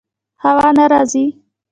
[0.43, 1.25] هوا نه راځي